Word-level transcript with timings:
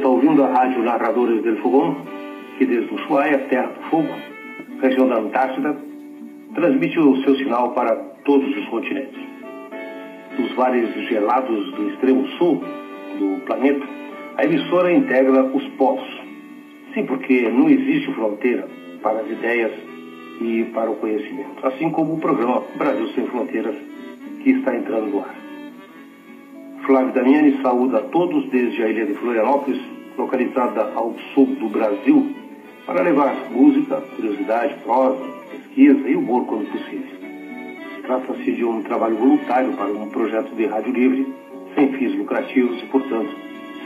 está 0.00 0.08
ouvindo 0.08 0.42
a 0.42 0.48
rádio 0.48 0.82
Narradores 0.82 1.42
del 1.42 1.58
Fogão, 1.58 1.94
que 2.56 2.64
desde 2.64 2.94
Ushuaia, 2.94 3.36
Terra 3.50 3.66
do 3.66 3.82
Fogo, 3.90 4.08
região 4.80 5.06
da 5.06 5.16
Antártida, 5.16 5.76
transmite 6.54 6.98
o 6.98 7.22
seu 7.22 7.36
sinal 7.36 7.72
para 7.72 7.94
todos 8.24 8.48
os 8.56 8.66
continentes. 8.68 9.20
Dos 10.38 10.52
vales 10.52 10.90
gelados 11.06 11.70
do 11.72 11.90
extremo 11.90 12.26
sul 12.38 12.62
do 13.18 13.44
planeta, 13.44 13.86
a 14.38 14.44
emissora 14.46 14.90
integra 14.90 15.44
os 15.44 15.68
polos. 15.76 16.08
Sim, 16.94 17.04
porque 17.04 17.50
não 17.50 17.68
existe 17.68 18.10
fronteira 18.14 18.66
para 19.02 19.20
as 19.20 19.30
ideias 19.30 19.72
e 20.40 20.64
para 20.72 20.90
o 20.90 20.96
conhecimento, 20.96 21.66
assim 21.66 21.90
como 21.90 22.14
o 22.14 22.18
programa 22.18 22.62
Brasil 22.74 23.06
Sem 23.08 23.26
Fronteiras, 23.26 23.76
que 24.42 24.50
está 24.50 24.74
entrando 24.74 25.10
no 25.10 25.20
ar. 25.20 25.39
Flávio 26.90 27.12
Damiani 27.12 27.62
saúda 27.62 27.98
a 27.98 28.02
todos 28.02 28.50
desde 28.50 28.82
a 28.82 28.88
ilha 28.88 29.06
de 29.06 29.14
Florianópolis, 29.14 29.80
localizada 30.18 30.90
ao 30.96 31.14
sul 31.32 31.46
do 31.46 31.68
Brasil, 31.68 32.34
para 32.84 33.02
levar 33.02 33.32
música, 33.48 34.02
curiosidade, 34.16 34.74
prosa, 34.82 35.24
pesquisa 35.52 36.08
e 36.08 36.16
humor 36.16 36.46
quando 36.46 36.68
possível. 36.68 37.16
Trata-se 38.02 38.50
de 38.50 38.64
um 38.64 38.82
trabalho 38.82 39.16
voluntário 39.18 39.72
para 39.74 39.86
um 39.86 40.08
projeto 40.08 40.52
de 40.56 40.66
rádio 40.66 40.92
livre, 40.92 41.32
sem 41.76 41.92
fins 41.92 42.12
lucrativos 42.16 42.82
e, 42.82 42.86
portanto, 42.86 43.36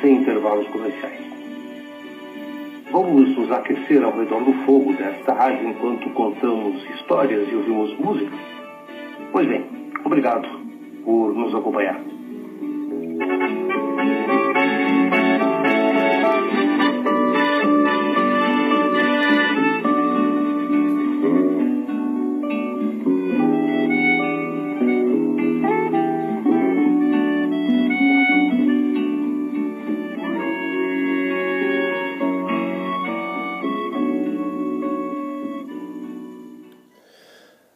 sem 0.00 0.16
intervalos 0.22 0.66
comerciais. 0.68 1.20
Vamos 2.90 3.36
nos 3.36 3.52
aquecer 3.52 4.02
ao 4.02 4.16
redor 4.16 4.42
do 4.44 4.54
fogo 4.64 4.94
desta 4.94 5.34
rádio 5.34 5.68
enquanto 5.68 6.08
contamos 6.14 6.82
histórias 6.94 7.52
e 7.52 7.54
ouvimos 7.54 7.98
música? 7.98 8.32
Pois 9.30 9.46
bem, 9.46 9.62
obrigado 10.06 10.48
por 11.04 11.34
nos 11.34 11.54
acompanhar. 11.54 12.13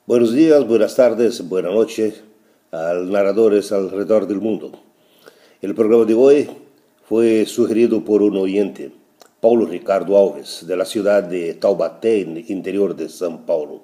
Buenos 0.09 0.33
días, 0.33 0.67
buenas 0.67 0.97
tardes, 0.97 1.47
buenas 1.51 1.75
noches 1.75 2.23
a 2.73 2.95
narradores 2.95 3.73
alrededor 3.73 4.27
del 4.27 4.41
mundo. 4.41 4.73
El 5.61 5.75
programa 5.75 6.07
de 6.07 6.15
hoy 6.15 6.49
fue 7.07 7.45
sugerido 7.45 8.03
por 8.03 8.23
un 8.23 8.39
oyente, 8.39 8.91
Paulo 9.43 9.67
Ricardo 9.67 10.17
Alves, 10.17 10.67
de 10.67 10.79
la 10.79 10.87
ciudad 10.87 11.25
de 11.25 11.53
Taubaté, 11.53 12.23
en 12.23 12.39
el 12.39 12.51
interior 12.51 12.97
de 12.97 13.05
São 13.09 13.45
Paulo. 13.45 13.83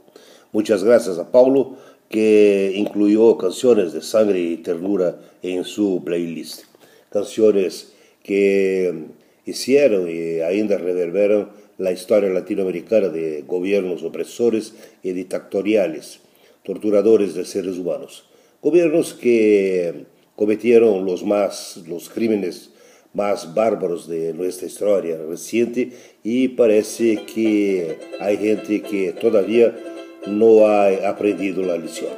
Muchas 0.50 0.83
gracias 0.83 1.19
a 1.19 1.30
Paulo, 1.30 1.77
que 2.08 2.72
incluyó 2.75 3.36
canciones 3.36 3.92
de 3.92 4.00
sangre 4.00 4.41
y 4.41 4.56
ternura 4.56 5.19
en 5.42 5.62
su 5.62 6.00
playlist. 6.06 6.62
Canciones 7.11 7.92
que 8.22 9.08
hicieron 9.45 10.08
y 10.08 10.41
ainda 10.41 10.78
reverberan 10.78 11.50
la 11.78 11.92
historia 11.92 12.30
latinoamericana 12.30 13.08
de 13.08 13.42
gobiernos 13.47 14.03
opresores 14.03 14.75
y 15.03 15.12
dictatoriales, 15.12 16.20
torturadores 16.62 17.34
de 17.34 17.44
seres 17.44 17.78
humanos. 17.78 18.25
Gobiernos 18.62 19.14
que 19.14 20.06
cometieron 20.36 21.05
los, 21.05 21.24
más, 21.24 21.83
los 21.86 22.08
crímenes 22.08 22.70
más 23.13 23.55
bárbaros 23.55 24.08
de 24.08 24.33
nuestra 24.34 24.67
historia 24.67 25.17
reciente 25.18 25.92
y 26.23 26.48
parece 26.48 27.24
que 27.24 27.98
hay 28.20 28.36
gente 28.36 28.83
que 28.83 29.13
todavía 29.13 29.74
no 30.27 30.67
ha 30.67 31.08
aprendido 31.08 31.63
la 31.63 31.77
lección. 31.77 32.11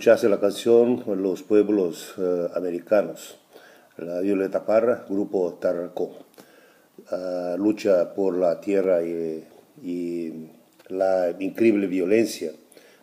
Escuchaste 0.00 0.30
la 0.30 0.40
canción 0.40 1.04
Los 1.22 1.42
Pueblos 1.42 2.14
eh, 2.16 2.48
Americanos, 2.54 3.36
la 3.98 4.20
Violeta 4.20 4.64
Parra, 4.64 5.04
Grupo 5.06 5.58
Tarracó. 5.60 6.16
Ah, 7.10 7.54
lucha 7.58 8.14
por 8.14 8.34
la 8.34 8.62
tierra 8.62 9.02
y, 9.02 9.44
y, 9.82 10.48
la 10.88 11.36
increíble 11.38 11.86
violencia 11.86 12.50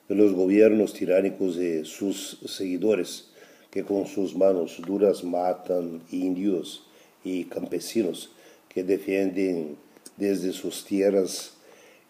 de 0.10 0.16
los 0.16 0.34
gobiernos 0.34 0.94
tiránicos 0.94 1.56
de 1.56 1.86
sus 1.86 2.40
seguidores 2.48 3.30
que 3.70 3.84
con 3.84 4.08
sus 4.08 4.36
manos 4.36 4.82
duras 4.84 5.24
matan 5.24 6.02
indios 6.10 6.88
y 7.24 7.44
campesinos 7.44 8.32
que 8.70 8.84
defienden 8.84 9.78
desde 10.16 10.52
sus 10.52 10.84
tierras 10.84 11.58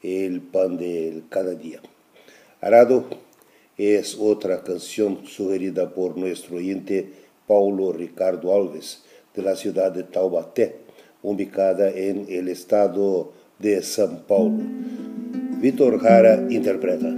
el 0.01 0.39
pan 0.39 0.77
de 0.77 1.23
cada 1.29 1.55
día. 1.55 1.81
Arado 2.61 3.26
es 3.77 4.17
otra 4.19 4.63
canción 4.63 5.19
sugerida 5.25 5.93
por 5.93 6.17
nuestro 6.17 6.57
oyente 6.57 7.11
Paulo 7.45 7.93
Ricardo 7.93 8.53
Alves, 8.53 9.03
de 9.35 9.43
la 9.43 9.55
ciudad 9.55 9.91
de 9.91 10.03
Taubaté, 10.03 10.77
ubicada 11.21 11.89
en 11.91 12.25
el 12.29 12.47
estado 12.47 13.31
de 13.59 13.79
São 13.79 14.25
Paulo. 14.27 14.63
Vitor 15.61 15.99
Jara 15.99 16.47
interpreta. 16.49 17.15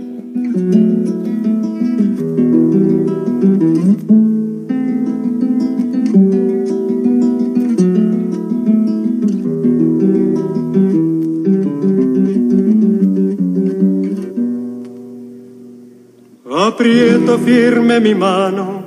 Aprieto 16.90 17.38
firme 17.38 18.00
mi 18.00 18.16
mano 18.16 18.82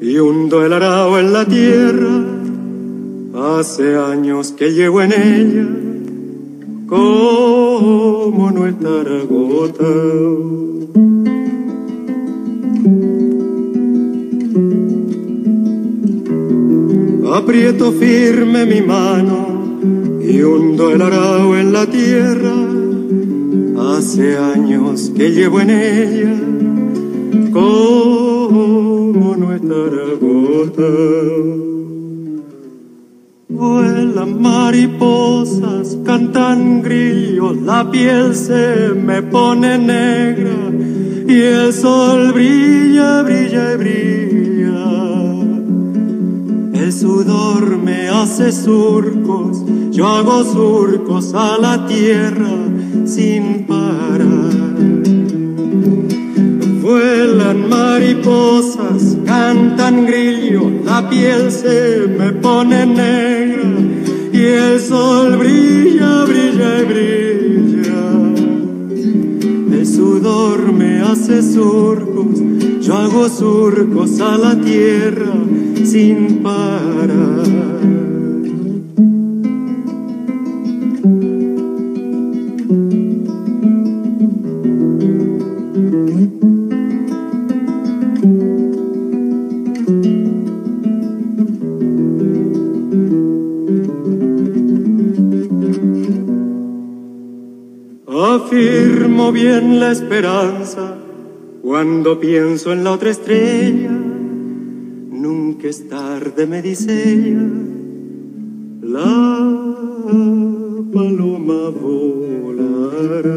y 0.00 0.16
hundo 0.16 0.64
el 0.64 0.72
arao 0.72 1.18
en 1.18 1.32
la 1.32 1.44
tierra. 1.44 2.24
Hace 3.34 3.96
años 3.96 4.52
que 4.52 4.70
llevo 4.70 5.02
en 5.02 5.12
ella, 5.12 5.66
como 6.86 8.52
no 8.52 8.64
estar 8.68 9.08
agotado. 9.08 10.56
Aprieto 17.34 17.90
firme 17.90 18.66
mi 18.66 18.82
mano 18.82 20.20
y 20.22 20.42
hundo 20.42 20.92
el 20.92 21.02
arao 21.02 21.56
en 21.56 21.72
la 21.72 21.86
tierra. 21.86 22.54
Hace 23.96 24.36
años 24.36 25.10
que 25.16 25.32
llevo 25.32 25.60
en 25.60 25.70
ella, 25.70 26.55
como 27.56 29.12
¿Cómo 29.16 29.34
no 29.34 29.54
estar 29.54 29.92
agotado? 30.12 31.66
Vuelan 33.48 34.42
mariposas, 34.42 35.96
cantan 36.04 36.82
grillos, 36.82 37.56
la 37.62 37.90
piel 37.90 38.34
se 38.34 38.90
me 38.94 39.22
pone 39.22 39.78
negra 39.78 40.70
y 41.26 41.40
el 41.40 41.72
sol 41.72 42.32
brilla, 42.34 43.22
brilla 43.22 43.72
y 43.72 43.76
brilla. 43.78 44.88
El 46.84 46.92
sudor 46.92 47.78
me 47.78 48.08
hace 48.10 48.52
surcos, 48.52 49.64
yo 49.92 50.06
hago 50.06 50.44
surcos 50.44 51.32
a 51.32 51.56
la 51.58 51.86
tierra 51.86 52.54
sin 53.06 53.66
parar. 53.66 54.45
Vuelan 56.86 57.68
mariposas, 57.68 59.16
cantan 59.26 60.06
grillos, 60.06 60.70
la 60.84 61.10
piel 61.10 61.50
se 61.50 62.06
me 62.06 62.30
pone 62.30 62.86
negra 62.86 63.64
y 64.32 64.40
el 64.40 64.78
sol 64.78 65.36
brilla, 65.36 66.24
brilla 66.26 66.80
y 66.82 66.84
brilla. 66.92 68.04
El 69.76 69.84
sudor 69.84 70.72
me 70.72 71.00
hace 71.00 71.42
surcos, 71.42 72.40
yo 72.80 72.94
hago 72.94 73.28
surcos 73.30 74.20
a 74.20 74.38
la 74.38 74.54
tierra 74.54 75.34
sin 75.82 76.40
parar. 76.40 78.15
Bien 99.46 99.78
la 99.78 99.92
esperanza 99.92 100.96
cuando 101.62 102.18
pienso 102.18 102.72
en 102.72 102.82
la 102.82 102.90
otra 102.92 103.10
estrella. 103.10 103.90
Nunca 105.24 105.68
es 105.68 105.88
tarde, 105.88 106.46
me 106.46 106.62
dice 106.62 106.90
ella, 107.12 107.46
la 108.82 109.04
paloma 110.92 111.70
volará. 111.80 113.36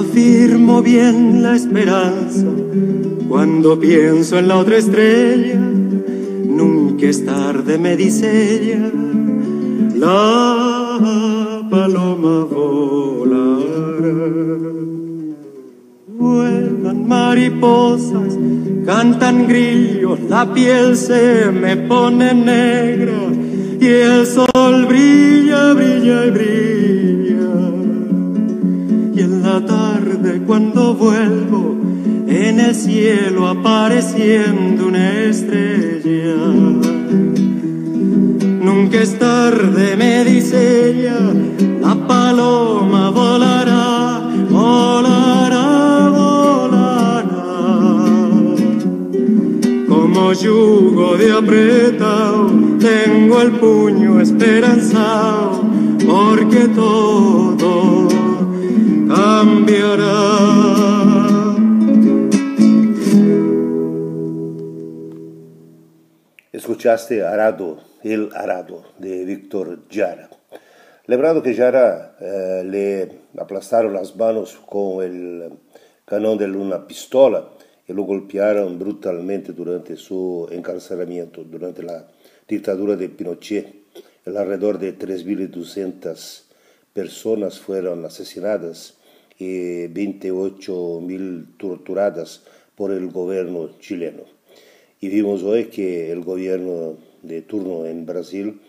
Afirmo 0.00 0.82
bien 0.82 1.42
la 1.44 1.54
esperanza 1.54 2.46
cuando 3.28 3.78
pienso 3.78 4.38
en 4.38 4.48
la 4.48 4.58
otra 4.58 4.76
estrella 4.78 5.49
me 7.90 7.96
dice 7.96 8.28
ella, 8.54 8.92
la 9.96 11.66
paloma 11.68 12.44
volará. 12.44 14.14
Vuelan 16.06 17.08
mariposas, 17.08 18.38
cantan 18.86 19.48
grillos, 19.48 20.20
la 20.28 20.54
piel 20.54 20.96
se 20.96 21.50
me 21.50 21.76
pone 21.78 22.32
negra 22.32 23.22
y 23.80 23.86
el 23.86 24.24
sol 24.24 24.86
brilla, 24.86 25.72
brilla 25.74 26.26
y 26.26 26.30
brilla. 26.30 27.54
Y 29.16 29.20
en 29.20 29.42
la 29.42 29.66
tarde 29.66 30.42
cuando 30.46 30.94
vuelvo, 30.94 31.76
en 32.28 32.60
el 32.60 32.72
cielo 32.72 33.48
apareciendo 33.48 34.86
una 34.86 35.24
estrella. 35.24 36.99
Nunca 38.80 39.02
es 39.02 39.18
tarde, 39.18 39.94
me 39.94 40.24
dice 40.24 40.88
ella, 40.88 41.18
la 41.82 41.94
paloma 42.08 43.10
volará, 43.10 44.22
volará, 44.48 46.08
volará. 46.08 47.60
Como 49.86 50.32
yugo 50.32 51.18
de 51.18 51.30
apretado, 51.30 52.50
tengo 52.78 53.42
el 53.42 53.50
puño 53.52 54.18
esperanzado, 54.18 55.62
porque 56.06 56.68
todo 56.68 58.08
cambiará. 59.08 60.70
escuchaste 66.52 67.22
Arado, 67.22 67.89
El 68.02 68.30
Arado, 68.34 68.84
de 68.98 69.24
Víctor 69.26 69.80
Jara. 69.90 70.30
Lembrando 71.06 71.42
que 71.42 71.54
Jara 71.54 72.16
eh, 72.18 72.62
le 72.64 73.20
aplastaron 73.38 73.92
las 73.92 74.16
manos 74.16 74.58
con 74.64 75.04
el 75.04 75.50
cañón 76.06 76.38
de 76.38 76.46
una 76.46 76.86
pistola 76.86 77.50
y 77.86 77.92
lo 77.92 78.04
golpearon 78.04 78.78
brutalmente 78.78 79.52
durante 79.52 79.96
su 79.96 80.48
encarcelamiento, 80.50 81.44
durante 81.44 81.82
la 81.82 82.06
dictadura 82.48 82.96
de 82.96 83.08
Pinochet. 83.10 83.74
alrededor 84.24 84.78
de 84.78 84.96
3.200 84.96 86.44
personas 86.94 87.58
fueron 87.58 88.04
asesinadas 88.04 88.94
y 89.38 89.88
28.000 89.88 91.58
torturadas 91.58 92.44
por 92.74 92.92
el 92.92 93.10
gobierno 93.10 93.78
chileno. 93.78 94.22
Y 95.00 95.08
vimos 95.08 95.42
hoy 95.42 95.66
que 95.66 96.12
el 96.12 96.22
gobierno 96.22 97.09
de 97.22 97.42
turno 97.42 97.86
en 97.86 98.06
Brasil 98.06 98.60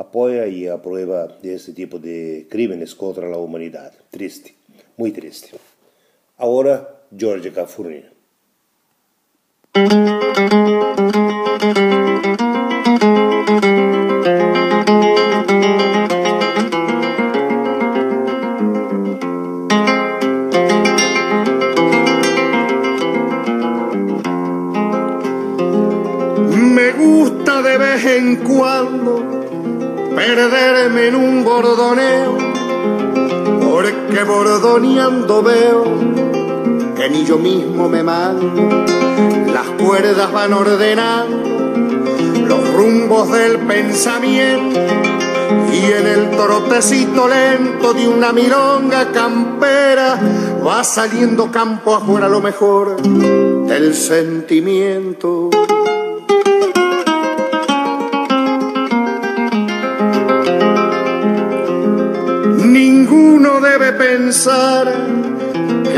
apoya 0.00 0.46
y 0.46 0.66
aprueba 0.66 1.36
este 1.42 1.74
tipo 1.74 1.98
de 1.98 2.46
crímenes 2.50 2.94
contra 2.94 3.28
la 3.28 3.36
humanidad. 3.36 3.92
Triste, 4.10 4.54
muy 4.96 5.12
triste. 5.12 5.50
Ahora, 6.38 7.02
George 7.14 7.52
Cafurnia. 7.52 8.10
Las 37.88 39.66
cuerdas 39.82 40.30
van 40.32 40.52
ordenando 40.52 41.48
los 42.46 42.74
rumbos 42.74 43.32
del 43.32 43.58
pensamiento 43.60 44.80
y 45.72 45.84
en 45.84 46.06
el 46.06 46.30
trotecito 46.30 47.26
lento 47.26 47.94
de 47.94 48.06
una 48.06 48.32
mironga 48.32 49.10
campera 49.12 50.20
va 50.66 50.84
saliendo 50.84 51.50
campo 51.50 51.94
afuera 51.94 52.28
lo 52.28 52.42
mejor 52.42 53.00
del 53.00 53.94
sentimiento. 53.94 55.50
pensar 63.92 65.19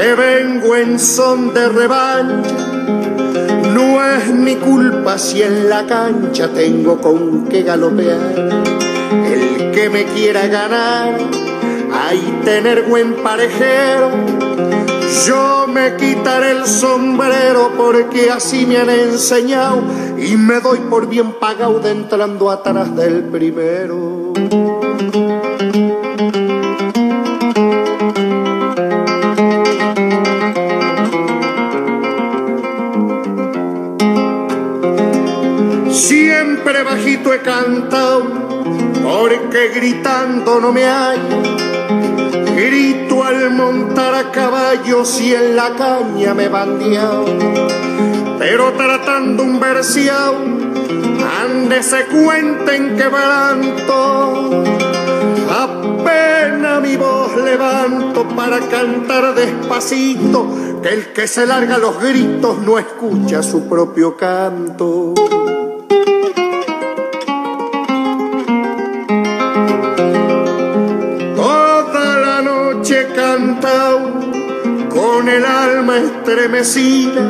que 0.03 0.15
vengo 0.15 0.75
en 0.75 0.99
son 0.99 1.55
de 1.55 1.69
revancha. 1.69 2.57
No 3.73 4.05
es 4.05 4.35
mi 4.35 4.57
culpa 4.57 5.17
si 5.17 5.43
en 5.43 5.69
la 5.69 5.87
cancha 5.87 6.49
tengo 6.49 7.01
con 7.01 7.47
qué 7.47 7.63
galopear. 7.63 8.35
El 9.33 9.71
que 9.71 9.89
me 9.91 10.05
quiera 10.07 10.49
ganar, 10.49 11.17
hay 11.93 12.41
tener 12.45 12.83
buen 12.83 13.15
parejero. 13.23 14.11
Yo 15.25 15.69
me 15.69 15.95
quitaré 15.95 16.51
el 16.51 16.67
sombrero 16.67 17.71
porque 17.77 18.29
así 18.33 18.67
me 18.67 18.79
han 18.79 18.91
enseñado 18.91 19.83
y 20.19 20.37
me 20.37 20.59
doy 20.59 20.79
por 20.91 21.09
bien 21.09 21.35
pagado 21.35 21.79
de 21.79 21.93
entrando 21.93 22.51
atrás 22.51 22.97
del 22.97 23.23
primero. 23.27 24.22
Bajito 36.85 37.33
he 37.33 37.41
cantado, 37.41 38.25
porque 39.03 39.69
gritando 39.75 40.61
no 40.61 40.73
me 40.73 40.85
hay. 40.85 41.19
grito 42.57 43.25
al 43.25 43.51
montar 43.51 44.15
a 44.15 44.31
caballo 44.31 45.05
si 45.05 45.35
en 45.35 45.57
la 45.57 45.71
caña 45.71 46.35
me 46.35 46.49
bandeado, 46.49 47.25
pero 48.39 48.73
tratando 48.73 49.43
un 49.43 49.59
versiao, 49.59 50.35
ande 51.43 51.83
se 51.83 52.05
cuenten 52.07 52.97
quebranto, 52.97 54.65
apenas 55.51 56.83
mi 56.83 56.97
voz 56.97 57.37
levanto 57.37 58.29
para 58.37 58.59
cantar 58.61 59.35
despacito, 59.35 60.47
que 60.83 60.89
el 60.91 61.13
que 61.13 61.27
se 61.27 61.47
larga 61.47 61.79
los 61.79 62.01
gritos 62.01 62.59
no 62.59 62.79
escucha 62.79 63.43
su 63.43 63.69
propio 63.69 64.17
canto. 64.17 65.15
Alma 75.93 75.99
estremecida, 75.99 77.23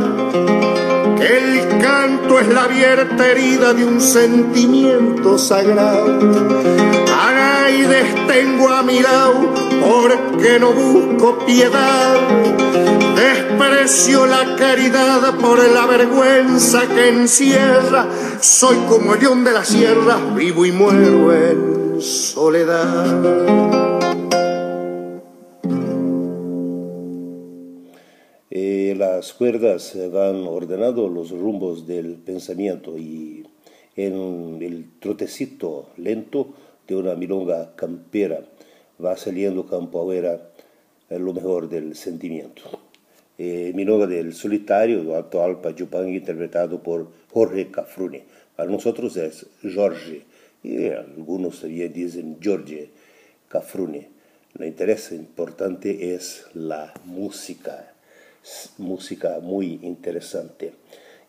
que 1.17 1.39
el 1.39 1.79
canto 1.81 2.39
es 2.39 2.49
la 2.49 2.65
abierta 2.65 3.29
herida 3.29 3.73
de 3.75 3.85
un 3.85 4.01
sentimiento 4.01 5.39
sagrado. 5.39 6.19
Agaides 7.21 8.27
tengo 8.27 8.69
a 8.69 8.83
mi 8.83 9.01
lado 9.01 9.55
porque 9.81 10.59
no 10.59 10.73
busco 10.73 11.39
piedad, 11.45 12.17
desprecio 13.17 14.27
la 14.27 14.57
caridad 14.57 15.35
por 15.37 15.59
la 15.59 15.87
vergüenza 15.87 16.87
que 16.87 17.09
encierra. 17.09 18.07
Soy 18.41 18.77
como 18.89 19.15
el 19.15 19.21
león 19.21 19.45
de 19.45 19.53
la 19.53 19.65
sierra, 19.65 20.19
vivo 20.35 20.67
y 20.67 20.73
muero 20.73 21.33
en 21.33 22.01
soledad. 22.01 23.82
Las 28.55 29.33
cuerdas 29.33 29.97
van 30.13 30.47
ordenando 30.47 31.09
los 31.09 31.31
rumbos 31.31 31.87
del 31.87 32.17
pensamiento 32.17 32.99
y 32.99 33.47
en 33.97 34.59
el 34.61 34.91
trotecito 35.01 35.89
lento 35.97 36.53
de 36.87 36.97
una 36.97 37.15
milonga 37.15 37.75
campera 37.77 38.45
va 39.03 39.17
saliendo 39.17 39.65
campo 39.65 40.01
afuera 40.01 40.51
lo 41.09 41.33
mejor 41.33 41.71
del 41.71 41.97
sentimiento. 41.97 42.63
Eh, 43.39 43.73
milonga 43.75 44.07
del 44.07 44.35
solitario, 44.35 45.17
Alto 45.17 45.43
Alpa 45.43 45.71
Yupang, 45.71 46.11
interpretado 46.11 46.83
por 46.83 47.09
Jorge 47.31 47.71
Cafrune. 47.71 48.25
Para 48.55 48.71
nosotros 48.71 49.17
es 49.17 49.47
Jorge, 49.75 50.25
y 50.63 50.89
algunos 50.89 51.63
también 51.63 51.91
dicen 51.91 52.37
Jorge 52.43 52.91
Cafrune. 53.49 54.11
Lo 54.53 54.67
interés 54.67 55.11
importante 55.13 56.15
es 56.15 56.45
la 56.53 56.93
música 57.07 57.92
música 58.79 59.41
muy 59.41 59.81
interesante. 59.83 60.73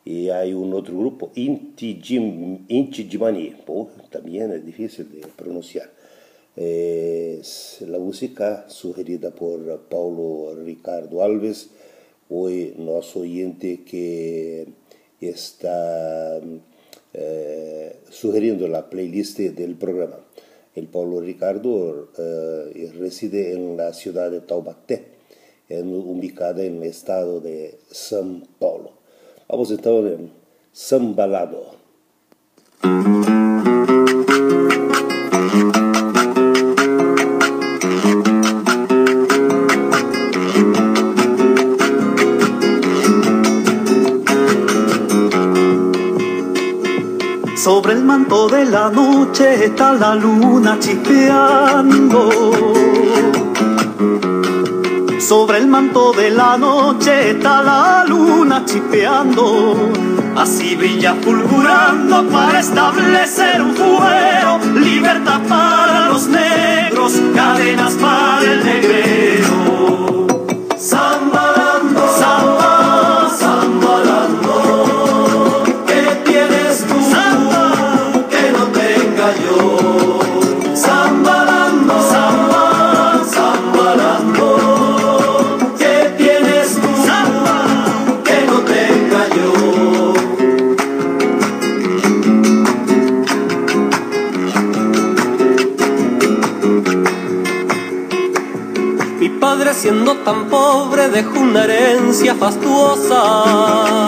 Y 0.06 0.30
hay 0.30 0.54
un 0.54 0.74
otro 0.74 0.98
grupo, 0.98 1.32
Inti 1.36 2.02
Jimani, 2.02 3.56
también 4.10 4.52
es 4.52 4.66
difícil 4.66 5.10
de 5.10 5.28
pronunciar. 5.28 5.90
Es 6.56 7.84
la 7.88 8.00
música 8.00 8.66
sugerida 8.70 9.32
por 9.32 9.88
Paulo 9.90 10.56
Ricardo 10.62 11.24
Alves, 11.24 11.70
hoy 12.30 12.74
nuestro 12.78 13.22
oyente 13.22 13.84
que 13.84 14.68
está 15.22 16.42
eh, 17.14 17.96
sugiriendo 18.10 18.68
la 18.68 18.90
playlist 18.90 19.40
del 19.40 19.76
programa. 19.76 20.20
El 20.76 20.88
Paulo 20.88 21.22
Ricardo 21.22 22.10
eh, 22.18 22.92
reside 22.98 23.54
en 23.54 23.78
la 23.78 23.94
ciudad 23.94 24.32
de 24.32 24.42
Taubaté 24.42 25.14
ubicada 25.70 26.64
en 26.64 26.78
el 26.78 26.90
estado 26.90 27.40
de 27.40 27.78
São 27.92 28.42
Paulo. 28.60 28.92
Vamos 29.48 29.72
então 29.72 30.06
en 30.08 30.32
Sambalado. 30.72 31.84
Sobre 47.56 47.94
el 47.94 48.04
manto 48.04 48.50
de 48.50 48.66
la 48.66 48.90
noche 48.90 49.66
está 49.66 49.94
la 49.94 50.16
luna 50.16 50.78
chispeando 50.80 52.30
sobre 55.24 55.60
el 55.60 55.68
manto 55.68 56.12
de 56.12 56.32
la 56.32 56.58
noche 56.58 57.32
está 57.32 57.64
la 57.64 58.04
luna 58.06 58.66
chipeando. 58.66 59.92
Así 60.36 60.76
brilla 60.76 61.16
fulgurando 61.22 62.28
para 62.28 62.60
establecer 62.60 63.62
un 63.62 63.74
fuero. 63.74 64.60
Libertad 64.76 65.40
para 65.48 66.10
los 66.10 66.28
negros, 66.28 67.14
cadenas 67.34 67.94
para 67.94 68.44
el 68.52 68.66
negrero. 68.66 69.83
Siendo 99.84 100.16
tan 100.20 100.46
pobre 100.46 101.10
dejó 101.10 101.42
una 101.42 101.66
herencia 101.66 102.36
fastuosa. 102.36 104.08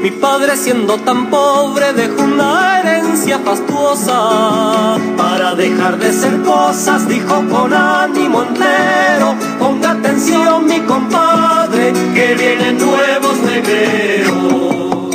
Mi 0.00 0.12
padre 0.12 0.56
siendo 0.56 0.98
tan 0.98 1.28
pobre 1.28 1.94
dejó 1.94 2.22
una 2.22 2.78
herencia 2.78 3.40
fastuosa. 3.40 4.98
Para 5.16 5.56
dejar 5.56 5.98
de 5.98 6.12
ser 6.12 6.42
cosas 6.42 7.08
dijo 7.08 7.42
con 7.50 7.74
ánimo 7.74 8.44
entero, 8.44 9.34
ponga 9.58 9.90
atención 9.90 10.66
mi 10.66 10.78
compadre, 10.82 11.92
que 12.14 12.36
vienen 12.36 12.78
nuevos 12.78 13.36
negreros. 13.38 15.10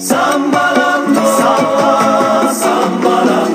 Zambalando, 0.00 1.20
zambalando, 1.38 3.45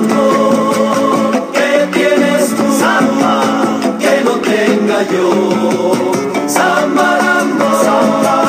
yo. 5.10 5.92
Zambalando, 6.46 7.64
samba, 7.82 8.41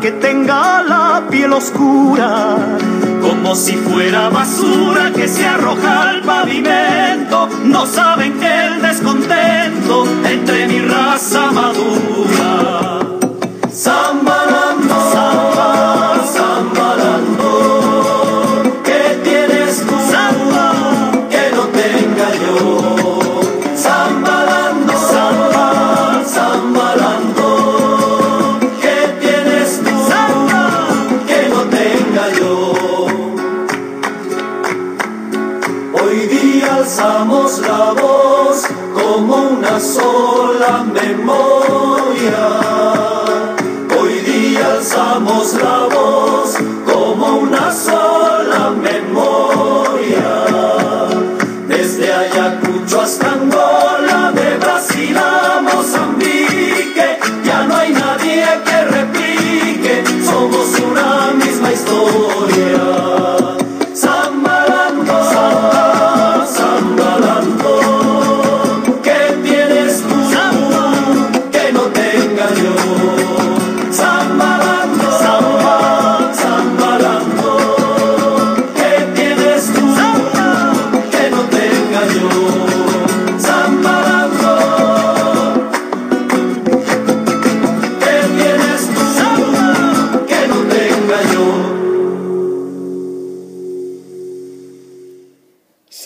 que 0.00 0.12
tenga 0.12 0.82
la 0.82 1.26
piel 1.30 1.52
oscura. 1.52 2.56
Como 3.20 3.54
si 3.54 3.76
fuera 3.76 4.30
basura 4.30 5.12
que 5.14 5.28
se 5.28 5.46
arroja 5.46 6.10
al 6.10 6.22
pavimento. 6.22 7.48
No 7.64 7.86
saben 7.86 8.38
que 8.38 8.69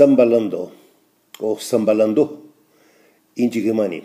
Sambalando 0.04 0.70
o 1.40 1.56
Sambalando 1.56 2.52
Indigimani. 3.37 4.02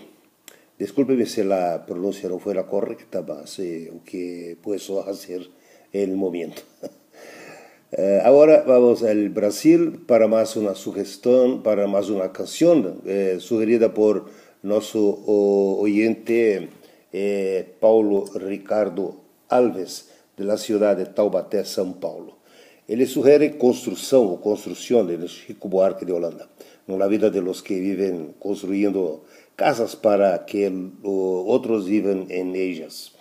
Discúlpeme 0.80 1.26
si 1.26 1.44
la 1.44 1.86
pronuncia 1.86 2.30
no 2.30 2.40
fuera 2.40 2.68
correcta, 2.68 3.20
sé 3.46 3.92
lo 3.92 4.02
que 4.06 4.56
puedo 4.64 5.04
hacer 5.06 5.50
el 5.92 6.16
momento. 6.16 6.62
Eh, 7.92 8.22
ahora 8.24 8.64
vamos 8.68 9.02
al 9.02 9.30
Brasil 9.30 10.04
para 10.06 10.28
más 10.28 10.56
una 10.56 10.76
sugestión, 10.76 11.64
para 11.64 11.88
más 11.88 12.12
una 12.12 12.32
canción 12.32 13.02
eh, 13.04 13.38
sugerida 13.40 13.96
por 13.96 14.26
nuestro 14.62 15.18
oyente 15.26 16.70
eh, 17.12 17.76
Paulo 17.80 18.26
Ricardo 18.36 19.16
Alves, 19.48 20.12
de 20.38 20.44
la 20.46 20.58
ciudad 20.58 20.96
de 20.98 21.08
Taubaté, 21.08 21.64
São 21.66 22.00
Paulo. 22.00 22.39
Ele 22.90 23.06
sugere 23.06 23.52
construção 23.52 24.26
ou 24.26 24.40
construção 24.40 25.06
de 25.06 25.28
Chico 25.28 25.70
Buarque 25.70 26.04
de 26.04 26.12
Holanda, 26.12 26.50
na 26.88 27.08
vida 27.08 27.30
de 27.30 27.40
los 27.40 27.62
que 27.62 27.80
vivem 27.80 28.34
construindo 28.40 29.22
casas 29.56 29.94
para 29.94 30.40
que 30.40 30.68
outros 31.04 31.86
vivam 31.86 32.26
em 32.32 32.56
ellas, 32.58 33.12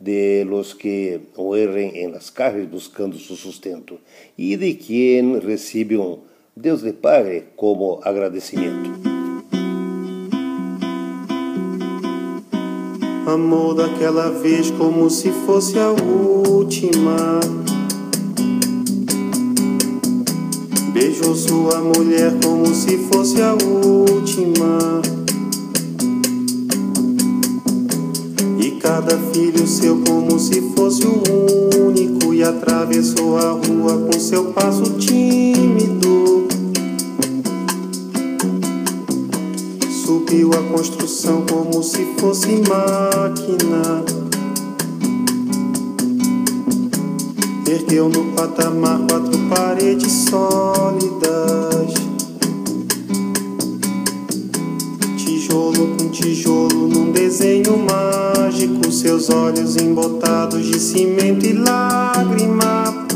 de 0.00 0.42
los 0.42 0.74
que 0.74 1.20
mueren 1.36 1.94
em 1.94 2.08
las 2.08 2.30
calles 2.30 2.68
buscando 2.68 3.16
su 3.16 3.36
sustento. 3.36 4.00
E 4.36 4.56
de 4.56 4.74
quem 4.74 5.38
recebe 5.38 5.96
um 5.96 6.18
Deus 6.56 6.82
lhe 6.82 6.92
pague 6.92 7.44
como 7.54 8.00
agradecimento. 8.02 8.90
Amor 13.24 13.74
daquela 13.76 14.30
vez 14.30 14.72
como 14.72 15.08
se 15.08 15.30
fosse 15.46 15.78
a 15.78 15.92
última 15.92 17.61
Beijou 21.22 21.36
sua 21.36 21.80
mulher 21.80 22.32
como 22.42 22.74
se 22.74 22.98
fosse 22.98 23.40
a 23.40 23.52
última. 23.52 25.00
E 28.58 28.72
cada 28.72 29.16
filho 29.32 29.66
seu 29.66 30.02
como 30.04 30.38
se 30.38 30.60
fosse 30.74 31.06
o 31.06 31.22
único. 31.86 32.34
E 32.34 32.42
atravessou 32.42 33.38
a 33.38 33.52
rua 33.52 33.98
com 34.06 34.18
seu 34.18 34.46
passo 34.46 34.82
tímido. 34.98 36.48
Subiu 40.04 40.50
a 40.52 40.76
construção 40.76 41.44
como 41.48 41.82
se 41.82 42.04
fosse 42.18 42.62
máquina. 42.68 44.21
Ergueu 47.72 48.06
no 48.06 48.32
patamar 48.32 48.98
quatro 49.08 49.38
paredes 49.48 50.26
sólidas. 50.28 51.94
Tijolo 55.16 55.96
com 55.96 56.10
tijolo 56.10 56.86
num 56.86 57.12
desenho 57.12 57.78
mágico. 57.78 58.92
Seus 58.92 59.30
olhos 59.30 59.78
embotados 59.78 60.66
de 60.66 60.78
cimento 60.78 61.46
e 61.46 61.54
lágrima. 61.54 63.06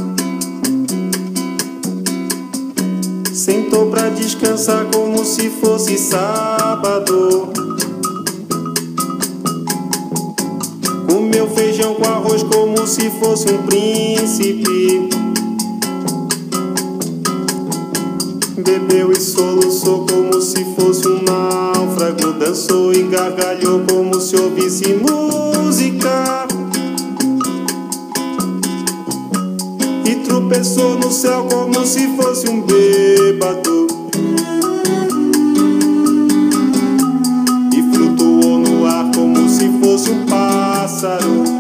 Sentou 3.31 3.91
pra 3.91 4.09
descansar 4.09 4.87
como 4.87 5.23
se 5.23 5.51
fosse 5.51 5.99
sábado. 5.99 7.51
Comeu 11.07 11.47
feijão 11.51 11.95
com 11.97 12.09
arroz 12.09 12.43
como 12.87 12.95
se 12.95 13.11
fosse 13.19 13.53
um 13.53 13.63
príncipe. 13.65 15.09
Bebeu 18.59 19.11
e 19.11 19.21
soluçou 19.21 20.07
como 20.07 20.41
se 20.41 20.65
fosse 20.77 21.09
um 21.09 21.21
náufrago. 21.23 22.33
Dançou 22.39 22.93
e 22.93 23.03
gargalhou 23.03 23.81
como 23.89 24.21
se 24.21 24.37
ouvisse 24.37 24.95
música. 24.95 26.47
E 30.05 30.15
tropeçou 30.25 30.97
no 30.97 31.11
céu 31.11 31.45
como 31.51 31.85
se 31.85 32.07
fosse 32.17 32.49
um 32.49 32.63
bêbado. 32.63 33.89
E 37.75 37.83
flutuou 37.93 38.59
no 38.59 38.87
ar 38.87 39.11
como 39.13 39.49
se 39.49 39.69
fosse 39.81 40.09
um 40.09 40.25
pássaro. 40.27 41.56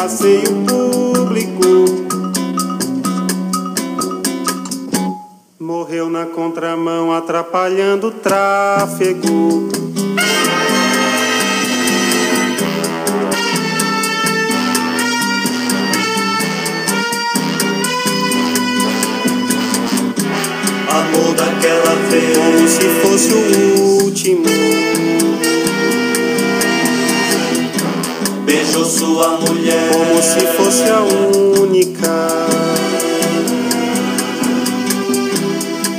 Passeio 0.00 0.64
público. 0.66 2.06
Morreu 5.58 6.08
na 6.08 6.24
contramão, 6.24 7.12
atrapalhando 7.12 8.06
o 8.06 8.10
tráfego. 8.10 9.68
Amor 20.88 21.34
daquela 21.34 21.94
vez 22.08 22.38
Como 22.38 22.68
se 22.68 22.88
fosse 23.02 23.34
o 23.34 24.02
último. 24.04 24.99
Beijou 28.80 28.84
sua 28.84 29.28
mulher 29.40 29.90
Como 29.92 30.22
se 30.22 30.40
fosse 30.56 30.84
a 30.84 31.00
única. 31.60 32.28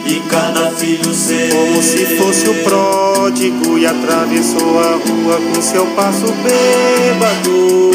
E 0.06 0.20
cada 0.30 0.72
filho 0.72 1.14
seu 1.14 1.50
Como 1.50 1.84
se 1.84 2.06
fosse 2.18 2.50
o 2.50 2.56
pródigo 2.64 3.78
e 3.78 3.86
atravessou 3.86 4.80
a 4.80 4.94
rua 4.94 5.40
com 5.54 5.62
seu 5.62 5.86
passo 5.88 6.26
bêbado. 6.44 7.92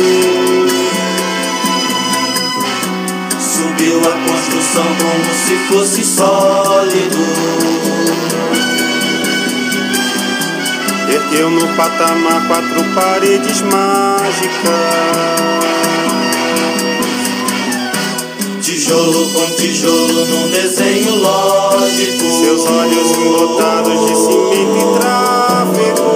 Subiu 3.40 4.01
a 4.01 4.31
construção 4.31 4.85
como 5.01 5.35
se 5.35 5.57
fosse 5.68 6.05
sólido 6.05 7.95
Ergueu 11.08 11.50
no 11.50 11.68
patamar 11.76 12.48
quatro 12.48 12.82
paredes 12.94 13.62
mágicas. 13.62 14.66
Tijolo 18.60 19.30
com 19.30 19.50
tijolo 19.52 20.26
num 20.26 20.50
desenho 20.50 21.14
lógico 21.16 22.24
Seus 22.40 22.66
olhos 22.66 23.16
embotados 23.18 24.06
de 24.06 24.16
cimento 24.16 24.78
e 24.78 24.80
tráfego. 24.98 26.10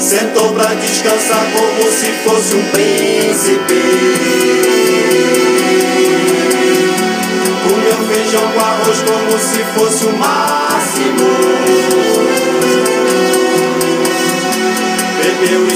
Sentou 0.00 0.48
pra 0.54 0.74
descansar 0.74 1.44
como 1.52 1.82
se 1.92 2.10
fosse 2.24 2.56
um 2.56 2.64
príncipe 2.70 4.89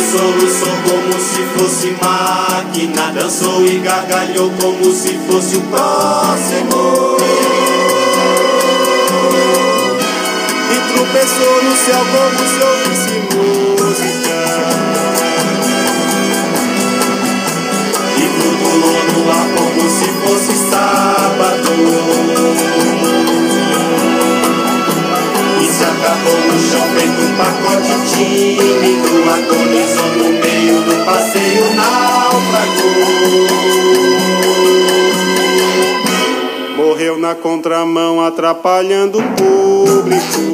o 0.05 0.13
máximo 0.13 0.13
bebeu 0.13 0.13
soluçou 0.13 0.75
como 0.85 1.13
se 1.21 1.43
fosse 1.57 1.97
máquina. 2.03 3.13
Dançou 3.13 3.65
e 3.65 3.79
gargalhou 3.79 4.51
como 4.61 4.93
se 4.93 5.19
fosse 5.29 5.57
o 5.57 5.61
próximo. 5.63 7.17
E 10.71 10.93
tropeçou 10.93 11.63
no 11.63 11.77
céu 11.77 12.05
como 12.13 12.39
se 12.49 12.61
ouvisse 12.65 13.17
música. 13.35 14.39
E 18.17 18.21
flutuou 18.41 19.01
no 19.13 19.21
ar 19.31 19.47
como 19.57 19.85
se 19.91 20.09
fosse 20.23 20.55
sábado. 20.71 22.34
No 26.25 26.59
chão 26.59 26.83
feito 26.97 27.21
um 27.21 27.37
pacote 27.37 27.93
tímido 28.15 29.15
Agonizou 29.31 30.11
no 30.17 30.29
meio 30.41 30.81
do 30.83 31.05
passeio 31.05 31.75
náufrago. 31.75 32.89
Morreu 36.77 37.19
na 37.19 37.35
contramão 37.35 38.25
atrapalhando 38.25 39.19
o 39.19 39.23
público 39.23 40.54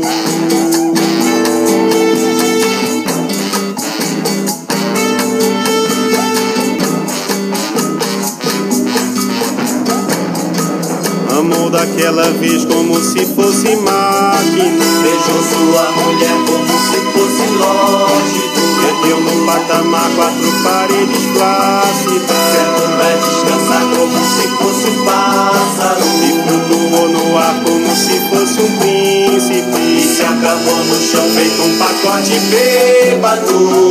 Amou 11.41 11.71
daquela 11.71 12.31
vez 12.33 12.67
como 12.67 13.03
se 13.03 13.25
fosse 13.25 13.75
máquina. 13.77 14.85
Beijou 15.03 15.43
sua 15.43 15.91
mulher 15.93 16.37
como 16.47 16.69
se 16.69 17.01
fosse 17.15 17.47
lógico. 17.57 18.61
Perdeu 18.83 19.19
no 19.23 19.47
patamar 19.47 20.11
quatro 20.17 20.53
paredes 20.63 21.25
plácidas. 21.33 22.37
Certo 22.53 22.83
vai 22.99 23.17
descansar 23.17 23.85
como 23.97 24.19
se 24.23 24.49
fosse 24.59 24.91
um 24.91 25.05
pássaro. 25.07 26.05
E 26.23 26.31
flutuou 26.47 27.09
no 27.09 27.39
ar 27.39 27.57
como 27.65 27.89
se 27.97 28.21
fosse 28.29 28.61
um 28.61 28.71
príncipe. 28.77 29.81
E 29.81 30.07
se 30.07 30.23
acabou 30.23 30.85
no 30.85 31.01
chão 31.01 31.27
feito 31.31 31.63
um 31.63 31.79
pacote 31.79 32.39
bêbado 32.51 33.91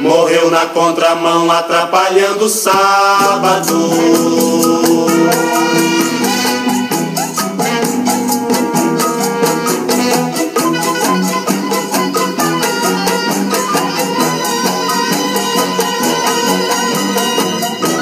Morreu 0.00 0.50
na 0.50 0.64
contramão 0.64 1.50
atrapalhando 1.50 2.46
o 2.46 2.48
sábado. 2.48 3.90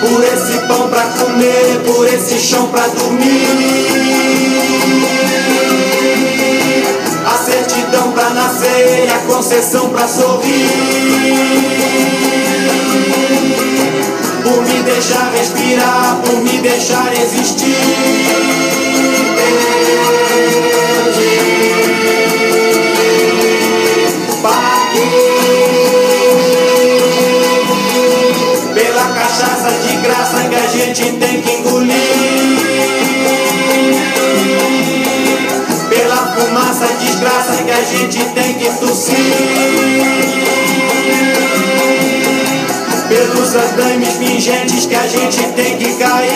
Por 0.00 0.24
esse 0.24 0.58
pão 0.68 0.88
pra 0.88 1.02
comer, 1.02 1.80
por 1.84 2.06
esse 2.06 2.38
chão 2.38 2.68
pra 2.68 2.87
dormir 2.87 4.08
concessão 9.48 9.88
pra 9.88 10.06
sorrir. 10.06 10.68
Por 14.42 14.62
me 14.62 14.82
deixar 14.82 15.32
respirar, 15.32 16.20
por 16.22 16.42
me 16.42 16.58
deixar 16.58 17.11
existir. 17.14 17.78
Paguei 24.42 25.08
pela 28.74 29.04
cachaça 29.14 29.70
de 29.80 29.96
graça 29.96 30.44
que 30.46 30.56
a 30.56 30.66
gente 30.68 31.12
tem 31.12 31.40
que 31.40 31.52
engolir. 31.52 32.28
fumaça, 36.38 36.87
desgraça 37.00 37.58
a 37.79 37.85
gente 37.85 38.25
tem 38.35 38.55
que 38.55 38.69
tossir. 38.81 39.14
Pelos 43.09 43.55
andames 43.55 44.14
pingentes 44.14 44.87
que 44.87 44.95
a 44.97 45.07
gente 45.07 45.45
tem 45.53 45.77
que 45.79 45.95
cair. 45.95 46.29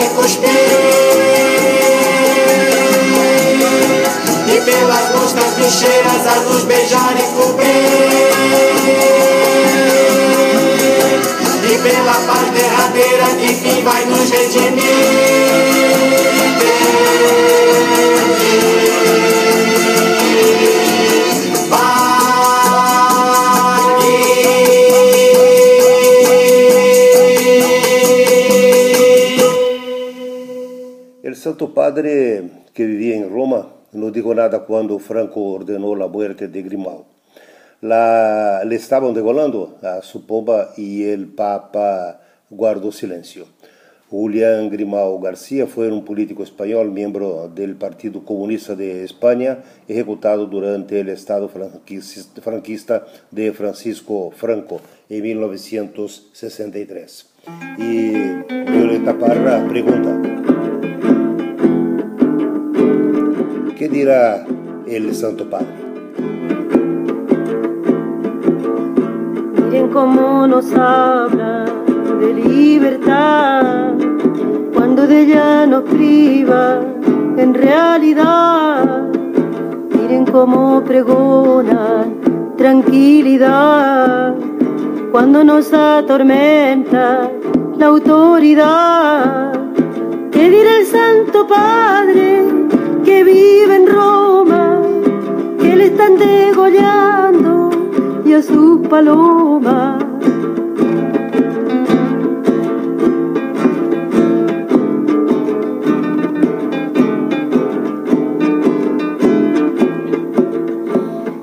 E 0.00 0.08
cuspir. 0.16 0.48
pelas 4.64 5.10
moscas 5.14 5.54
bicheiras 5.54 6.26
a 6.26 6.40
nos 6.40 6.64
beijar 6.64 7.14
e. 7.18 7.31
E 11.70 11.78
pela 11.78 12.14
paz 12.26 12.50
derradeira 12.50 13.26
que 13.40 13.54
fim 13.54 13.82
vai 13.82 14.04
nos 14.06 14.30
redimir. 14.30 15.82
El 31.22 31.36
Santo 31.36 31.72
Padre 31.72 32.42
que 32.74 32.84
vivia 32.84 33.16
em 33.16 33.28
Roma 33.28 33.68
no 33.92 34.10
digo 34.10 34.34
nada 34.34 34.60
cuando 34.60 34.98
Franco 34.98 35.40
ordenó 35.40 35.94
la 35.94 36.08
muerte 36.08 36.48
de 36.48 36.62
Grimal. 36.62 37.04
La, 37.82 38.62
le 38.64 38.76
estaban 38.76 39.12
degolando 39.12 39.76
a 39.82 40.00
su 40.02 40.24
pomba 40.24 40.70
y 40.76 41.02
el 41.02 41.26
Papa 41.26 42.20
guardó 42.48 42.92
silencio. 42.92 43.46
Julián 44.08 44.70
Grimao 44.70 45.18
García 45.18 45.66
fue 45.66 45.90
un 45.90 46.04
político 46.04 46.44
español, 46.44 46.92
miembro 46.92 47.50
del 47.52 47.74
Partido 47.74 48.24
Comunista 48.24 48.76
de 48.76 49.02
España, 49.02 49.64
ejecutado 49.88 50.46
durante 50.46 51.00
el 51.00 51.08
Estado 51.08 51.50
franquista 52.40 53.04
de 53.32 53.52
Francisco 53.52 54.30
Franco 54.30 54.80
en 55.08 55.22
1963. 55.22 57.30
Y 57.78 58.12
Violeta 58.70 59.18
Parra 59.18 59.66
pregunta, 59.68 60.22
¿Qué 63.76 63.88
dirá 63.88 64.46
el 64.86 65.12
Santo 65.16 65.50
Padre? 65.50 65.82
Miren 69.72 69.88
cómo 69.88 70.46
nos 70.46 70.70
habla 70.74 71.64
de 72.20 72.34
libertad, 72.34 73.94
cuando 74.74 75.06
de 75.06 75.22
ella 75.22 75.64
nos 75.64 75.84
priva 75.84 76.80
en 77.38 77.54
realidad. 77.54 79.08
Miren 79.94 80.26
cómo 80.26 80.82
pregona 80.84 82.04
tranquilidad, 82.58 84.34
cuando 85.10 85.42
nos 85.42 85.72
atormenta 85.72 87.30
la 87.78 87.86
autoridad. 87.86 89.52
¿Qué 90.30 90.50
dirá 90.50 90.80
el 90.80 90.86
Santo 90.86 91.46
Padre? 91.46 92.44
que 93.06 93.24
vive 93.24 93.74
en 93.74 93.86
Roma, 93.86 94.82
que 95.58 95.76
le 95.76 95.86
están 95.86 96.18
degollando 96.18 97.51
y 98.32 98.34
a. 98.34 99.98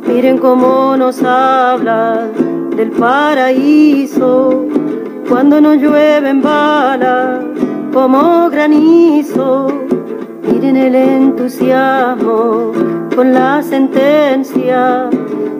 Miren 0.07 0.37
cómo 0.39 0.97
nos 0.97 1.21
habla 1.21 2.27
del 2.75 2.89
paraíso. 2.89 4.65
Cuando 5.29 5.61
nos 5.61 5.77
llueven 5.77 6.41
balas 6.41 7.45
como 7.93 8.49
granizo. 8.49 9.67
Miren 10.41 10.75
el 10.75 10.95
entusiasmo 10.95 12.71
con 13.15 13.33
la 13.33 13.61
sentencia, 13.61 15.09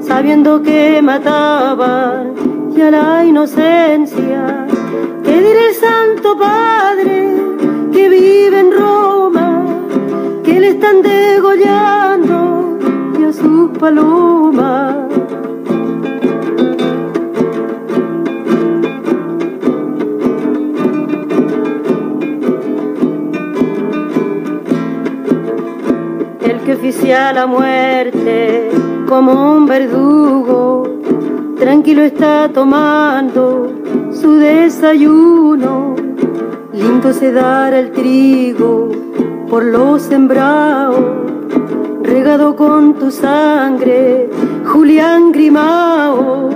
sabiendo 0.02 0.62
que 0.62 1.02
matabas 1.02 2.28
y 2.76 2.82
a 2.82 2.92
la 2.92 3.26
inocencia. 3.26 4.68
¿Qué 5.24 5.42
dirá 5.42 5.62
el 5.70 5.76
Santo 5.76 6.38
Padre 6.38 7.36
que 7.92 8.10
vive 8.10 8.60
en 8.60 8.72
Roma? 8.72 9.66
Que 10.44 10.60
le 10.60 10.70
están 10.70 11.02
degollando 11.02 12.78
y 13.20 13.24
a 13.24 13.34
sus 13.34 13.78
palomas. 13.78 14.96
El 26.42 26.58
que 26.62 26.74
oficia 26.74 27.34
la 27.34 27.46
muerte 27.46 28.89
como 29.10 29.56
un 29.56 29.66
verdugo. 29.66 30.84
Tranquilo 31.58 32.04
está 32.04 32.48
tomando 32.54 33.74
su 34.12 34.36
desayuno. 34.36 35.96
Lindo 36.72 37.12
se 37.12 37.32
dará 37.32 37.80
el 37.80 37.92
trigo 37.92 38.92
por 39.50 39.64
los 39.64 40.04
sembrados, 40.04 41.04
regado 42.04 42.56
con 42.56 42.94
tu 42.94 43.10
sangre, 43.10 44.30
Julián 44.68 45.32
Grimao. 45.32 46.50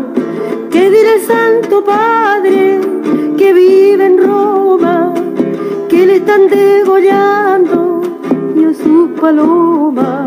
¿Qué 0.70 0.92
dirá 0.92 1.16
el 1.16 1.22
Santo 1.22 1.84
Padre 1.84 2.80
que 3.36 3.52
vive 3.52 4.06
en 4.06 4.18
Roma, 4.24 5.12
que 5.89 6.06
le 6.06 6.18
están 6.18 6.48
degollando 6.48 8.02
y 8.56 8.63
a 8.63 8.74
sus 8.76 9.10
palomas? 9.20 10.22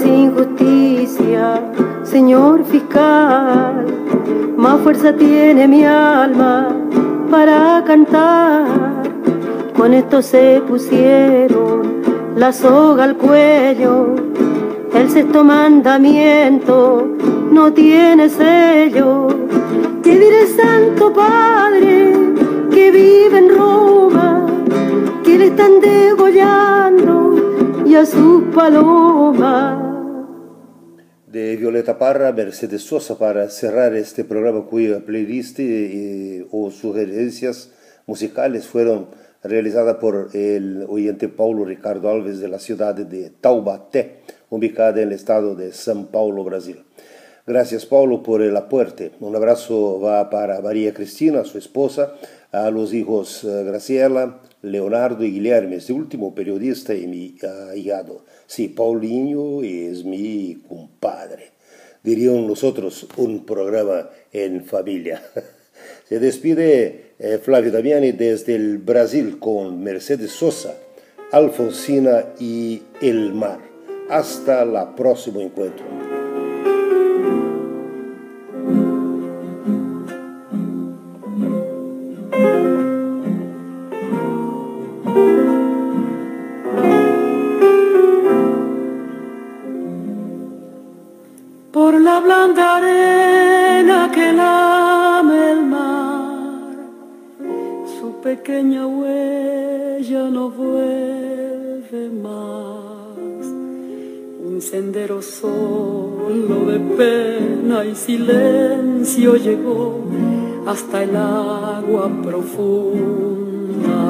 Entre 0.00 0.12
más 0.12 0.18
injusticia, 0.18 1.60
señor 2.04 2.64
fiscal, 2.64 3.84
más 4.56 4.80
fuerza 4.80 5.14
tiene 5.14 5.68
mi 5.68 5.84
alma 5.84 6.68
para 7.30 7.82
cantar. 7.86 9.02
Con 9.76 9.92
esto 9.92 10.22
se 10.22 10.62
pusieron 10.66 12.02
la 12.36 12.52
soga 12.52 13.04
al 13.04 13.16
cuello, 13.16 14.14
el 14.94 15.10
sexto 15.10 15.44
mandamiento 15.44 17.06
no 17.50 17.72
tiene 17.72 18.28
sello. 18.28 19.28
¿Qué 20.02 20.18
diré 20.18 20.46
Santo 20.46 21.12
Padre 21.12 22.14
que 22.70 22.90
vive 22.90 23.38
en 23.38 23.48
Roma, 23.50 24.46
que 25.24 25.38
le 25.38 25.46
están 25.48 25.80
degollando 25.80 27.34
y 27.84 27.94
a 27.94 28.06
sus 28.06 28.44
palomas? 28.54 29.79
De 31.30 31.56
Violeta 31.56 31.96
Parra, 31.96 32.32
Mercedes 32.32 32.82
Sosa 32.82 33.16
para 33.16 33.48
cerrar 33.50 33.94
este 33.94 34.24
programa 34.24 34.66
cuya 34.66 34.98
playlist 34.98 35.60
eh, 35.60 36.44
o 36.50 36.72
sugerencias 36.72 37.70
musicales 38.06 38.66
fueron 38.66 39.06
realizadas 39.44 39.98
por 39.98 40.30
el 40.34 40.84
oyente 40.88 41.28
Paulo 41.28 41.64
Ricardo 41.64 42.10
Alves 42.10 42.40
de 42.40 42.48
la 42.48 42.58
ciudad 42.58 42.96
de 42.96 43.30
Taubaté, 43.30 44.22
ubicada 44.50 45.00
en 45.02 45.08
el 45.08 45.14
estado 45.14 45.54
de 45.54 45.70
São 45.70 46.08
Paulo, 46.10 46.42
Brasil. 46.42 46.82
Gracias 47.46 47.86
Paulo 47.86 48.22
por 48.22 48.42
el 48.42 48.56
aporte. 48.56 49.12
Un 49.20 49.36
abrazo 49.36 50.00
va 50.00 50.30
para 50.30 50.60
María 50.60 50.92
Cristina, 50.92 51.44
su 51.44 51.58
esposa, 51.58 52.14
a 52.50 52.70
los 52.70 52.92
hijos 52.92 53.44
eh, 53.44 53.64
Graciela, 53.64 54.40
Leonardo 54.62 55.24
y 55.24 55.30
Guilherme, 55.30 55.76
este 55.76 55.92
último 55.92 56.34
periodista 56.34 56.94
y 56.94 57.06
mi 57.06 57.36
ahijado. 57.70 58.24
Sí, 58.46 58.68
Paulinho 58.68 59.62
es 59.62 60.04
mi. 60.04 60.29
Dirían 62.02 62.46
nosotros 62.46 63.06
un 63.16 63.44
programa 63.44 64.10
en 64.32 64.64
familia. 64.64 65.22
Se 66.08 66.18
despide 66.18 67.12
eh, 67.18 67.38
Flavio 67.42 67.70
Damiani 67.70 68.12
desde 68.12 68.54
el 68.54 68.78
Brasil 68.78 69.38
con 69.38 69.82
Mercedes 69.82 70.32
Sosa, 70.32 70.76
Alfonsina 71.30 72.34
y 72.38 72.82
El 73.00 73.32
Mar. 73.32 73.60
Hasta 74.08 74.62
el 74.62 74.94
próximo 74.96 75.40
encuentro. 75.40 76.09
Silencio 108.06 109.36
llegó 109.36 110.00
hasta 110.66 111.02
el 111.02 111.14
agua 111.16 112.10
profunda. 112.22 114.02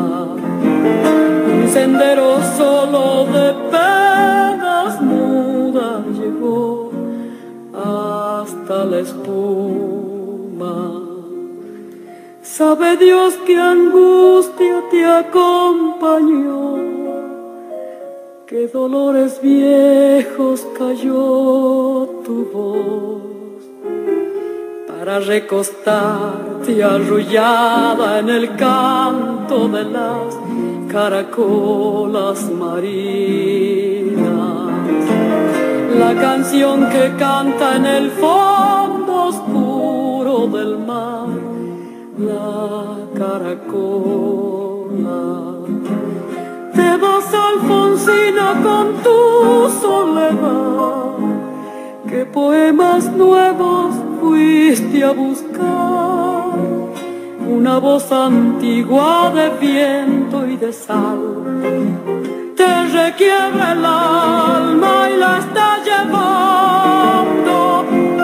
Un 1.55 1.68
sendero 1.68 2.38
solo 2.57 3.26
de 3.26 3.53
penas 3.70 5.00
mudas 5.03 6.07
llegó 6.18 6.92
hasta 7.74 8.85
la 8.85 8.98
espuma. 9.00 10.76
Sabe 12.42 12.96
Dios 12.96 13.35
que 13.46 13.57
angustia 13.57 14.83
te 14.90 15.05
acompañó, 15.05 16.76
que 18.46 18.68
dolores 18.68 19.40
viejos 19.42 20.66
cayó 20.79 22.09
tu 22.24 22.46
voz 22.53 23.30
para 25.01 25.19
recostarte 25.19 26.85
arrullada 26.85 28.19
en 28.19 28.29
el 28.29 28.55
canto 28.55 29.67
de 29.67 29.85
las 29.85 30.39
caracolas 30.93 32.51
marinas. 32.51 33.09
La 35.99 36.15
canción 36.21 36.91
que 36.91 37.15
canta 37.19 37.77
en 37.77 37.87
el 37.87 38.11
fondo 38.11 39.25
oscuro 39.29 40.47
del 40.49 40.77
mar, 40.77 41.29
la 42.19 42.99
caracola. 43.17 43.71
Te 46.75 46.97
vas 46.99 47.33
Alfonsina 47.49 48.53
con 48.63 48.87
tu 49.03 49.71
soledad, 49.81 51.17
que 52.07 52.27
poemas 52.27 53.11
nuevos 53.13 54.10
fuiste 54.20 55.02
a 55.02 55.12
buscar 55.12 56.59
una 57.46 57.78
voz 57.78 58.12
antigua 58.12 59.33
de 59.35 59.50
viento 59.66 60.46
y 60.46 60.56
de 60.56 60.72
sal. 60.72 61.20
Te 62.56 62.87
requiebra 63.00 63.72
el 63.72 63.85
alma 63.85 65.11
y 65.11 65.16
la 65.16 65.38
está 65.38 65.78
llevando 65.88 67.54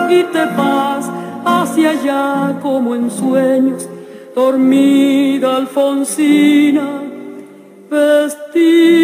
y 0.09 0.23
te 0.33 0.45
vas 0.57 1.09
hacia 1.45 1.89
allá 1.91 2.59
como 2.61 2.95
en 2.95 3.11
sueños, 3.11 3.89
dormida 4.35 5.57
Alfonsina, 5.57 6.87
vestida 7.89 8.96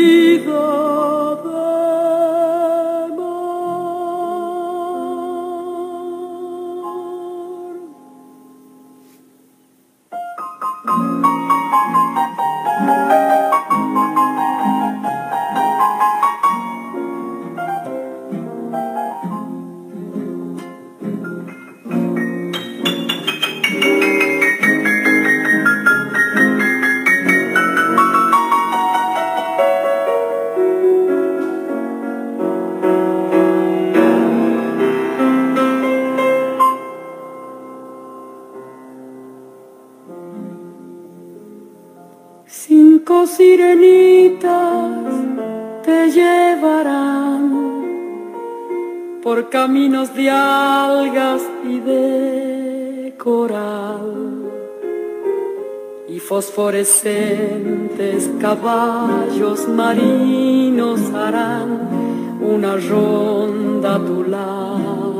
caminos 49.53 50.13
de 50.15 50.29
algas 50.29 51.41
y 51.63 51.79
de 51.79 53.15
coral 53.23 54.49
y 56.09 56.19
fosforescentes 56.19 58.29
caballos 58.41 59.69
marinos 59.69 60.99
harán 61.13 61.87
una 62.41 62.75
ronda 62.77 63.95
a 63.95 63.99
tu 63.99 64.23
lado 64.23 65.13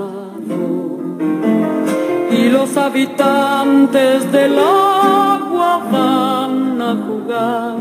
los 2.53 2.77
habitantes 2.77 4.31
del 4.31 4.59
agua 4.59 5.81
van 5.91 6.81
a 6.81 6.95
jugar 6.95 7.77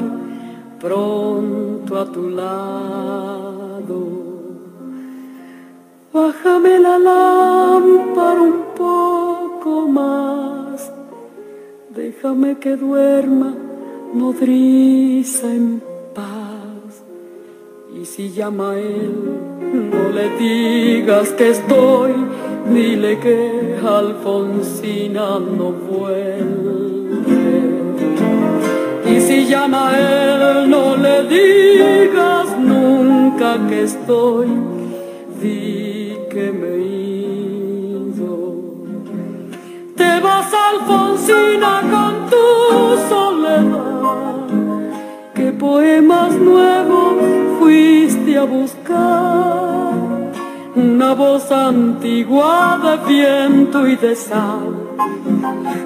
pronto 0.81 2.01
a 2.01 2.05
tu 2.11 2.31
lado. 2.31 3.52
Bájame 6.13 6.79
la 6.79 6.99
lámpara 6.99 8.43
un 8.43 8.65
poco 8.77 9.89
más, 9.89 10.93
déjame 11.89 12.59
que 12.59 12.77
duerma 12.77 13.55
nodriza 14.13 15.47
en 15.47 15.83
paz. 16.15 17.03
Y 17.99 18.05
si 18.05 18.31
llama 18.31 18.73
a 18.73 18.79
él, 18.79 19.15
no 19.91 20.11
le 20.11 20.29
digas 20.37 21.31
que 21.31 21.49
estoy, 21.49 22.13
dile 22.69 23.19
que 23.19 23.79
Alfonsina 23.83 25.39
no 25.39 25.73
vuelve. 25.73 26.83
Y 29.11 29.19
si 29.19 29.47
llama 29.47 29.89
a 29.89 29.99
él, 29.99 30.69
no 30.69 30.95
le 30.95 31.23
digas 31.23 32.59
nunca 32.59 33.67
que 33.67 33.85
estoy, 33.85 34.49
que 36.33 36.51
me 36.51 36.69
he 36.69 36.81
ido. 38.09 38.35
Te 39.97 40.21
vas, 40.21 40.51
Alfonsina, 40.71 41.73
con 41.93 42.15
tu 42.33 42.47
soledad. 43.11 44.47
¿Qué 45.35 45.53
poemas 45.53 46.33
nuevos 46.33 47.15
fuiste 47.59 48.39
a 48.39 48.45
buscar? 48.45 49.93
Una 50.75 51.13
voz 51.15 51.53
antigua 51.53 52.81
de 52.83 52.97
viento 53.13 53.87
y 53.87 53.97
de 53.97 54.17
sal 54.17 54.83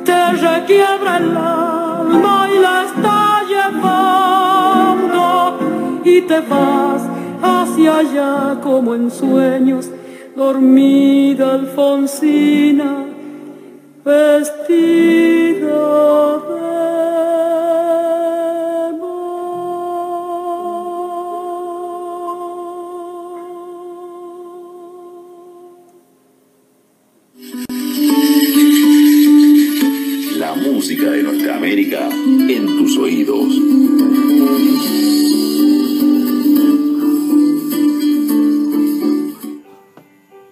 te 0.05 0.33
requiebra 0.33 1.19
el 1.19 1.37
alma 1.37 2.49
y 2.55 2.59
la 2.59 2.85
está 2.85 3.43
llevando 3.53 5.23
y 6.05 6.23
te 6.23 6.41
vas 6.41 7.03
hacia 7.43 7.99
allá 7.99 8.61
como 8.63 8.95
en 8.95 9.11
sueños, 9.11 9.91
dormida 10.37 11.55
Alfonsina, 11.55 13.07
vestida 14.05 15.67